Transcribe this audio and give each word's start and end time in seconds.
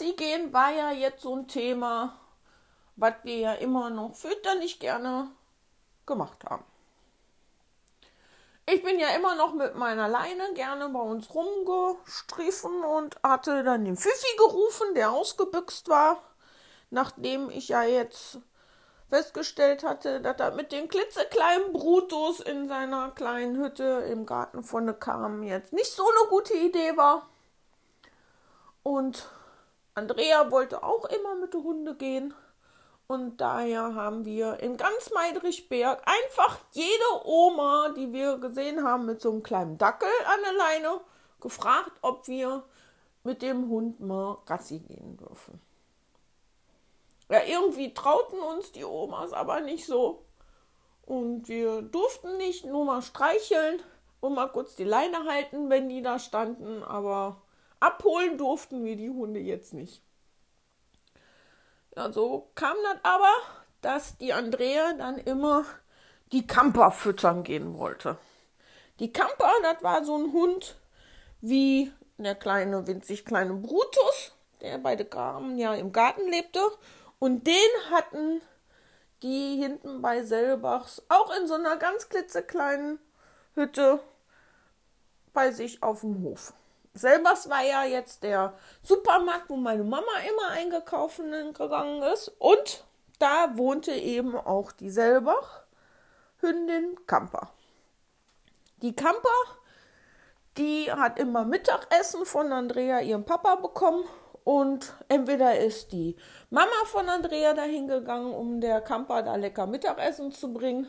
Gassi 0.00 0.14
gehen 0.14 0.52
war 0.52 0.72
ja 0.72 0.92
jetzt 0.92 1.22
so 1.22 1.36
ein 1.36 1.46
Thema, 1.46 2.18
was 2.96 3.14
wir 3.22 3.36
ja 3.36 3.52
immer 3.54 3.90
noch 3.90 4.14
fürchterlich 4.14 4.80
gerne 4.80 5.30
gemacht 6.06 6.42
haben. 6.44 6.64
Ich 8.66 8.82
bin 8.82 8.98
ja 8.98 9.08
immer 9.08 9.34
noch 9.34 9.52
mit 9.52 9.74
meiner 9.74 10.08
Leine 10.08 10.54
gerne 10.54 10.88
bei 10.88 11.00
uns 11.00 11.34
rumgestriffen 11.34 12.82
und 12.84 13.16
hatte 13.22 13.62
dann 13.62 13.84
den 13.84 13.96
Pfiffi 13.96 14.36
gerufen, 14.38 14.94
der 14.94 15.10
ausgebüxt 15.10 15.88
war, 15.88 16.22
nachdem 16.88 17.50
ich 17.50 17.68
ja 17.68 17.82
jetzt 17.82 18.38
festgestellt 19.10 19.82
hatte, 19.82 20.22
dass 20.22 20.38
er 20.38 20.52
mit 20.52 20.72
den 20.72 20.88
klitzekleinen 20.88 21.72
Brutus 21.72 22.40
in 22.40 22.68
seiner 22.68 23.10
kleinen 23.10 23.56
Hütte 23.62 24.06
im 24.10 24.24
Garten 24.24 24.62
von 24.62 24.86
der 24.86 24.94
Kam 24.94 25.42
jetzt 25.42 25.74
nicht 25.74 25.92
so 25.92 26.04
eine 26.04 26.30
gute 26.30 26.54
Idee 26.54 26.96
war. 26.96 27.28
Und 28.82 29.28
Andrea 29.94 30.50
wollte 30.50 30.82
auch 30.82 31.04
immer 31.06 31.34
mit 31.34 31.54
der 31.54 31.62
Hunde 31.62 31.94
gehen. 31.94 32.34
Und 33.06 33.38
daher 33.38 33.94
haben 33.96 34.24
wir 34.24 34.60
in 34.60 34.76
ganz 34.76 35.10
Meidrichberg 35.12 36.00
einfach 36.06 36.60
jede 36.72 37.24
Oma, 37.24 37.88
die 37.96 38.12
wir 38.12 38.38
gesehen 38.38 38.84
haben, 38.84 39.04
mit 39.04 39.20
so 39.20 39.32
einem 39.32 39.42
kleinen 39.42 39.78
Dackel 39.78 40.08
an 40.26 40.40
der 40.44 40.52
Leine, 40.52 41.00
gefragt, 41.40 41.90
ob 42.02 42.28
wir 42.28 42.62
mit 43.24 43.42
dem 43.42 43.68
Hund 43.68 43.98
mal 44.00 44.38
Gassi 44.46 44.78
gehen 44.78 45.16
dürfen. 45.16 45.60
Ja, 47.28 47.42
irgendwie 47.44 47.94
trauten 47.94 48.38
uns 48.40 48.72
die 48.72 48.84
Omas 48.84 49.32
aber 49.32 49.60
nicht 49.60 49.86
so. 49.86 50.24
Und 51.04 51.48
wir 51.48 51.82
durften 51.82 52.36
nicht 52.36 52.64
nur 52.64 52.84
mal 52.84 53.02
streicheln 53.02 53.82
und 54.20 54.34
mal 54.34 54.48
kurz 54.48 54.76
die 54.76 54.84
Leine 54.84 55.24
halten, 55.24 55.70
wenn 55.70 55.88
die 55.88 56.02
da 56.02 56.18
standen, 56.18 56.82
aber 56.84 57.42
abholen 57.80 58.38
durften 58.38 58.84
wir 58.84 58.96
die 58.96 59.10
Hunde 59.10 59.40
jetzt 59.40 59.74
nicht. 59.74 60.02
Ja, 61.96 62.12
so 62.12 62.50
kam 62.54 62.76
das 62.84 62.98
aber, 63.02 63.32
dass 63.80 64.16
die 64.18 64.32
Andrea 64.32 64.92
dann 64.92 65.18
immer 65.18 65.64
die 66.32 66.46
Kamper 66.46 66.90
füttern 66.90 67.42
gehen 67.42 67.76
wollte. 67.76 68.16
Die 69.00 69.12
Kamper, 69.12 69.50
das 69.62 69.82
war 69.82 70.04
so 70.04 70.16
ein 70.16 70.32
Hund 70.32 70.76
wie 71.40 71.92
der 72.18 72.34
kleine, 72.34 72.86
winzig 72.86 73.24
kleine 73.24 73.54
Brutus, 73.54 74.32
der 74.60 74.78
bei 74.78 74.94
den 74.94 75.10
Gaben 75.10 75.58
ja 75.58 75.74
im 75.74 75.92
Garten 75.92 76.28
lebte. 76.28 76.60
Und 77.18 77.46
den 77.46 77.54
hatten 77.90 78.40
die 79.22 79.56
hinten 79.56 80.00
bei 80.00 80.22
Selbachs 80.22 81.02
auch 81.08 81.34
in 81.36 81.46
so 81.46 81.54
einer 81.54 81.76
ganz 81.76 82.08
klitzekleinen 82.08 82.98
Hütte 83.54 84.00
bei 85.32 85.50
sich 85.50 85.82
auf 85.82 86.00
dem 86.00 86.22
Hof. 86.22 86.52
Selbers 86.92 87.48
war 87.48 87.62
ja 87.62 87.84
jetzt 87.84 88.22
der 88.22 88.54
Supermarkt, 88.82 89.48
wo 89.48 89.56
meine 89.56 89.84
Mama 89.84 90.12
immer 90.28 90.50
eingekauft 90.50 91.18
gegangen 91.18 92.02
ist. 92.02 92.28
Und 92.38 92.84
da 93.18 93.56
wohnte 93.56 93.92
eben 93.92 94.36
auch 94.36 94.72
die 94.72 94.90
Selbach 94.90 95.62
Hündin 96.40 96.96
Kamper. 97.06 97.52
Die 98.82 98.96
Kamper, 98.96 99.28
die 100.56 100.90
hat 100.90 101.18
immer 101.18 101.44
Mittagessen 101.44 102.24
von 102.24 102.52
Andrea, 102.52 103.00
ihrem 103.00 103.24
Papa, 103.24 103.56
bekommen. 103.56 104.04
Und 104.42 104.94
entweder 105.08 105.58
ist 105.58 105.92
die 105.92 106.16
Mama 106.48 106.84
von 106.86 107.08
Andrea 107.08 107.52
dahin 107.52 107.86
gegangen, 107.86 108.32
um 108.32 108.60
der 108.60 108.80
Kamper 108.80 109.22
da 109.22 109.36
lecker 109.36 109.66
Mittagessen 109.66 110.32
zu 110.32 110.52
bringen 110.52 110.88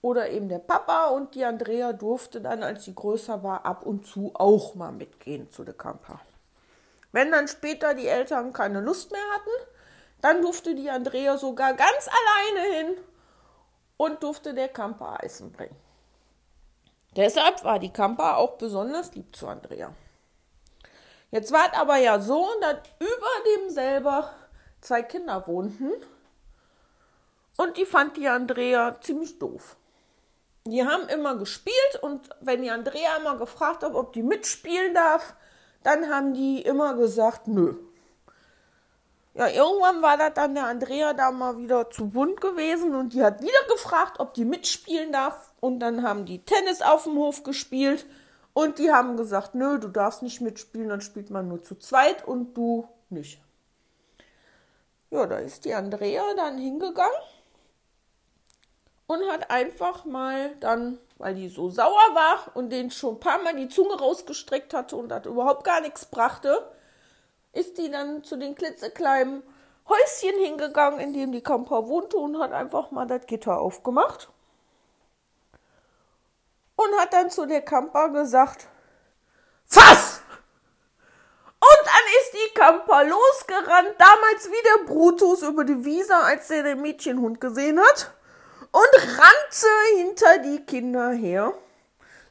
oder 0.00 0.30
eben 0.30 0.48
der 0.48 0.58
Papa 0.58 1.06
und 1.06 1.34
die 1.34 1.44
Andrea 1.44 1.92
durfte 1.92 2.40
dann, 2.40 2.62
als 2.62 2.84
sie 2.84 2.94
größer 2.94 3.42
war, 3.42 3.64
ab 3.64 3.84
und 3.84 4.06
zu 4.06 4.32
auch 4.34 4.74
mal 4.74 4.92
mitgehen 4.92 5.50
zu 5.50 5.64
der 5.64 5.74
Camper. 5.74 6.20
Wenn 7.12 7.32
dann 7.32 7.48
später 7.48 7.94
die 7.94 8.06
Eltern 8.06 8.52
keine 8.52 8.80
Lust 8.80 9.10
mehr 9.10 9.24
hatten, 9.34 9.70
dann 10.20 10.42
durfte 10.42 10.74
die 10.74 10.90
Andrea 10.90 11.38
sogar 11.38 11.74
ganz 11.74 12.08
alleine 12.08 12.74
hin 12.74 12.96
und 13.96 14.22
durfte 14.22 14.54
der 14.54 14.68
Camper 14.68 15.22
Eisen 15.22 15.52
bringen. 15.52 15.76
Deshalb 17.16 17.64
war 17.64 17.78
die 17.78 17.92
Camper 17.92 18.36
auch 18.36 18.58
besonders 18.58 19.14
lieb 19.14 19.34
zu 19.34 19.48
Andrea. 19.48 19.94
Jetzt 21.30 21.52
war 21.52 21.66
es 21.72 21.78
aber 21.78 21.96
ja 21.96 22.20
so, 22.20 22.46
dass 22.60 22.76
über 23.00 23.26
dem 23.56 23.70
selber 23.70 24.30
zwei 24.80 25.02
Kinder 25.02 25.46
wohnten 25.46 25.90
und 27.56 27.76
die 27.76 27.86
fand 27.86 28.16
die 28.16 28.28
Andrea 28.28 29.00
ziemlich 29.00 29.38
doof 29.38 29.76
die 30.70 30.84
haben 30.84 31.08
immer 31.08 31.36
gespielt 31.36 31.98
und 32.02 32.28
wenn 32.40 32.62
die 32.62 32.70
Andrea 32.70 33.16
immer 33.18 33.36
gefragt 33.36 33.82
hat, 33.82 33.94
ob 33.94 34.12
die 34.12 34.22
mitspielen 34.22 34.94
darf, 34.94 35.34
dann 35.82 36.08
haben 36.10 36.34
die 36.34 36.62
immer 36.62 36.94
gesagt, 36.94 37.46
nö. 37.48 37.74
Ja, 39.34 39.48
irgendwann 39.48 40.00
war 40.00 40.16
das 40.16 40.32
dann 40.34 40.54
der 40.54 40.66
Andrea 40.66 41.12
da 41.12 41.30
mal 41.30 41.58
wieder 41.58 41.90
zu 41.90 42.08
bunt 42.08 42.40
gewesen 42.40 42.94
und 42.94 43.12
die 43.12 43.22
hat 43.22 43.42
wieder 43.42 43.64
gefragt, 43.68 44.18
ob 44.18 44.32
die 44.32 44.46
mitspielen 44.46 45.12
darf 45.12 45.52
und 45.60 45.80
dann 45.80 46.02
haben 46.02 46.24
die 46.24 46.42
Tennis 46.44 46.80
auf 46.80 47.04
dem 47.04 47.16
Hof 47.16 47.42
gespielt 47.42 48.06
und 48.54 48.78
die 48.78 48.90
haben 48.90 49.18
gesagt, 49.18 49.54
nö, 49.54 49.78
du 49.78 49.88
darfst 49.88 50.22
nicht 50.22 50.40
mitspielen, 50.40 50.88
dann 50.88 51.02
spielt 51.02 51.28
man 51.28 51.48
nur 51.48 51.62
zu 51.62 51.74
zweit 51.74 52.26
und 52.26 52.54
du 52.54 52.88
nicht. 53.10 53.40
Ja, 55.10 55.26
da 55.26 55.38
ist 55.38 55.66
die 55.66 55.74
Andrea 55.74 56.22
dann 56.34 56.56
hingegangen 56.56 57.12
und 59.06 59.30
hat 59.30 59.50
einfach 59.50 60.04
mal 60.04 60.54
dann, 60.56 60.98
weil 61.18 61.34
die 61.34 61.48
so 61.48 61.68
sauer 61.68 62.14
war 62.14 62.50
und 62.54 62.70
den 62.70 62.90
schon 62.90 63.14
ein 63.14 63.20
paar 63.20 63.42
Mal 63.42 63.54
die 63.54 63.68
Zunge 63.68 63.98
rausgestreckt 63.98 64.74
hatte 64.74 64.96
und 64.96 65.08
das 65.08 65.26
überhaupt 65.26 65.64
gar 65.64 65.80
nichts 65.80 66.06
brachte, 66.06 66.70
ist 67.52 67.78
die 67.78 67.90
dann 67.90 68.24
zu 68.24 68.36
den 68.36 68.54
klitzekleinen 68.54 69.42
Häuschen 69.88 70.38
hingegangen, 70.42 70.98
in 70.98 71.12
dem 71.12 71.32
die 71.32 71.42
Kamper 71.42 71.86
wohnte 71.86 72.16
und 72.16 72.40
hat 72.40 72.52
einfach 72.52 72.90
mal 72.90 73.06
das 73.06 73.26
Gitter 73.26 73.60
aufgemacht. 73.60 74.28
Und 76.74 76.98
hat 76.98 77.12
dann 77.12 77.30
zu 77.30 77.46
der 77.46 77.62
Kamper 77.62 78.10
gesagt, 78.10 78.66
Fass! 79.64 80.20
Und 81.58 81.86
dann 81.86 81.94
ist 82.20 82.32
die 82.34 82.54
Kamper 82.54 83.04
losgerannt, 83.04 83.94
damals 83.98 84.50
wie 84.50 84.62
der 84.62 84.92
Brutus 84.92 85.42
über 85.42 85.64
die 85.64 85.84
Wiese, 85.84 86.14
als 86.16 86.50
er 86.50 86.64
den 86.64 86.82
Mädchenhund 86.82 87.40
gesehen 87.40 87.80
hat 87.80 88.15
und 88.72 89.18
rannte 89.18 89.96
hinter 89.96 90.38
die 90.38 90.64
Kinder 90.64 91.10
her. 91.10 91.52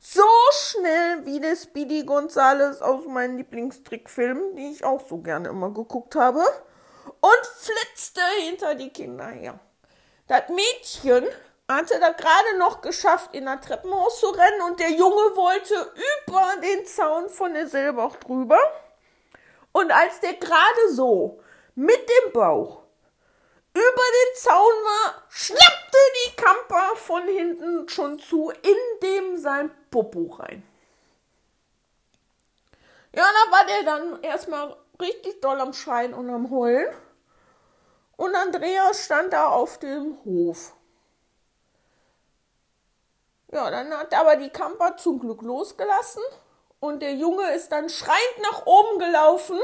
So 0.00 0.22
schnell 0.52 1.24
wie 1.24 1.40
der 1.40 1.56
Speedy 1.56 2.04
Gonzales 2.04 2.82
aus 2.82 3.06
meinen 3.06 3.38
Lieblingstrickfilmen, 3.38 4.54
die 4.56 4.72
ich 4.72 4.84
auch 4.84 5.06
so 5.08 5.18
gerne 5.18 5.48
immer 5.48 5.70
geguckt 5.70 6.14
habe, 6.14 6.44
und 7.20 7.46
flitzte 7.58 8.20
hinter 8.42 8.74
die 8.74 8.90
Kinder 8.90 9.28
her. 9.28 9.58
Das 10.28 10.42
Mädchen 10.48 11.26
hatte 11.68 11.98
da 11.98 12.10
gerade 12.10 12.58
noch 12.58 12.82
geschafft, 12.82 13.34
in 13.34 13.46
der 13.46 13.60
Treppenhaus 13.60 14.20
zu 14.20 14.26
rennen 14.26 14.62
und 14.68 14.80
der 14.80 14.90
Junge 14.90 15.36
wollte 15.36 15.74
über 15.74 16.52
den 16.62 16.86
Zaun 16.86 17.30
von 17.30 17.54
der 17.54 17.66
Silbach 17.68 18.16
drüber. 18.16 18.58
Und 19.72 19.90
als 19.90 20.20
der 20.20 20.34
gerade 20.34 20.92
so 20.92 21.40
mit 21.74 22.08
dem 22.08 22.32
Bauch 22.32 22.82
über 23.72 23.82
den 23.82 24.36
Zaun 24.36 24.54
war, 24.84 25.22
die 25.48 25.63
Von 27.24 27.34
hinten 27.34 27.88
schon 27.88 28.18
zu, 28.18 28.50
in 28.50 29.00
dem 29.02 29.38
sein 29.38 29.70
Popo 29.90 30.34
rein. 30.38 30.62
Ja, 33.14 33.22
da 33.22 33.52
war 33.52 33.66
der 33.66 33.82
dann 33.84 34.22
erstmal 34.22 34.76
richtig 35.00 35.40
doll 35.40 35.60
am 35.60 35.72
Schreien 35.72 36.12
und 36.12 36.28
am 36.28 36.50
Heulen. 36.50 36.92
Und 38.16 38.34
Andreas 38.34 39.04
stand 39.04 39.32
da 39.32 39.48
auf 39.48 39.78
dem 39.78 40.18
Hof. 40.24 40.74
Ja, 43.52 43.70
dann 43.70 43.96
hat 43.96 44.12
aber 44.14 44.36
die 44.36 44.50
Kamper 44.50 44.96
zum 44.96 45.20
Glück 45.20 45.42
losgelassen 45.42 46.22
und 46.80 47.00
der 47.00 47.14
Junge 47.14 47.54
ist 47.54 47.70
dann 47.70 47.88
schreiend 47.88 48.38
nach 48.42 48.66
oben 48.66 48.98
gelaufen 48.98 49.58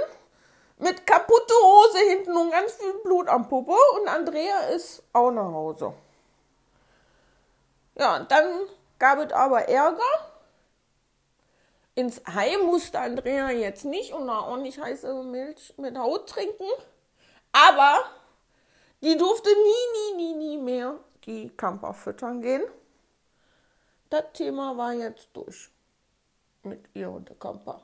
mit 0.79 1.07
kaputte 1.07 1.55
Hose 1.63 1.99
hinten 2.09 2.37
und 2.37 2.53
ganz 2.53 2.73
viel 2.75 2.95
Blut 3.03 3.29
am 3.29 3.49
Puppe 3.49 3.75
und 4.01 4.09
Andrea 4.09 4.69
ist 4.69 5.03
auch 5.13 5.31
nach 5.31 5.53
Hause. 5.53 5.93
Ja, 8.01 8.19
dann 8.21 8.67
gab 8.99 9.19
es 9.19 9.31
aber 9.31 9.69
Ärger. 9.69 10.01
Ins 11.95 12.23
Heim 12.27 12.63
musste 12.63 12.99
Andrea 12.99 13.51
jetzt 13.51 13.85
nicht 13.85 14.15
und 14.15 14.31
auch 14.31 14.57
nicht 14.57 14.81
heiße 14.81 15.23
Milch 15.23 15.75
mit 15.77 15.99
Haut 15.99 16.27
trinken. 16.27 16.65
Aber 17.53 18.05
die 19.03 19.19
durfte 19.19 19.51
nie, 19.51 20.17
nie, 20.17 20.17
nie, 20.17 20.35
nie 20.35 20.57
mehr 20.57 20.95
die 21.27 21.51
Kamper 21.51 21.93
füttern 21.93 22.41
gehen. 22.41 22.63
Das 24.09 24.33
Thema 24.33 24.79
war 24.79 24.95
jetzt 24.95 25.29
durch 25.35 25.69
mit 26.63 26.83
ihr 26.95 27.11
und 27.11 27.29
der 27.29 27.37
Kamper. 27.37 27.83